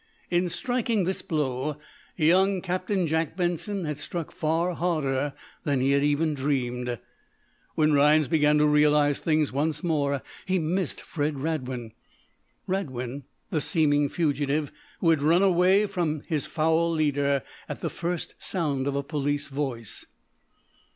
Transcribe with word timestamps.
In 0.31 0.49
striking 0.49 1.03
this 1.03 1.21
blow 1.21 1.77
young 2.15 2.59
Captain 2.63 3.05
Jack 3.05 3.37
Benson 3.37 3.85
had 3.85 3.99
struck 3.99 4.31
far 4.31 4.73
harder 4.73 5.31
than 5.63 5.79
he 5.79 5.91
had 5.91 6.03
even 6.03 6.33
dreamed. 6.33 6.97
When 7.75 7.93
Rhinds 7.93 8.27
began 8.27 8.57
to 8.57 8.65
realize 8.65 9.19
things 9.19 9.51
once 9.51 9.83
more 9.83 10.23
he 10.47 10.57
missed 10.57 11.01
Fred 11.03 11.37
Radwin 11.37 11.91
Radwin, 12.67 13.25
the 13.51 13.61
seeming 13.61 14.09
fugitive, 14.09 14.71
who 15.01 15.11
had 15.11 15.21
run 15.21 15.43
away 15.43 15.85
from 15.85 16.21
his 16.21 16.47
foul 16.47 16.91
leader 16.91 17.43
at 17.69 17.81
the 17.81 17.89
first 17.91 18.33
sound 18.39 18.87
of 18.87 18.95
a 18.95 19.03
police 19.03 19.49
voice. 19.49 20.07